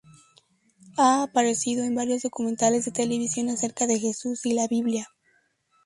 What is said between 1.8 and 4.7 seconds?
en varios documentales de televisión acerca de Jesús y la